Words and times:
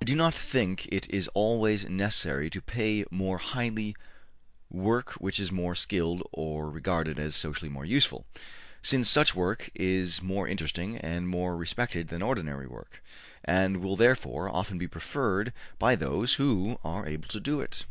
I 0.00 0.06
do 0.06 0.14
not 0.16 0.32
think 0.34 0.88
it 0.90 1.06
is 1.10 1.28
always 1.34 1.86
necessary 1.86 2.48
to 2.48 2.62
pay 2.62 3.04
more 3.10 3.36
highly 3.36 3.94
work 4.70 5.10
which 5.20 5.38
is 5.38 5.52
more 5.52 5.74
skilled 5.74 6.26
or 6.32 6.70
regarded 6.70 7.18
as 7.18 7.36
socially 7.36 7.68
more 7.68 7.84
useful, 7.84 8.24
since 8.80 9.06
such 9.06 9.34
work 9.34 9.68
is 9.74 10.22
more 10.22 10.48
interesting 10.48 10.96
and 10.96 11.28
more 11.28 11.58
respected 11.58 12.08
than 12.08 12.22
ordinary 12.22 12.66
work, 12.66 13.02
and 13.44 13.82
will 13.82 13.96
therefore 13.96 14.48
often 14.48 14.78
be 14.78 14.88
preferred 14.88 15.52
by 15.78 15.94
those 15.94 16.36
who 16.36 16.78
are 16.82 17.06
able 17.06 17.28
to 17.28 17.38
do 17.38 17.60
it. 17.60 17.84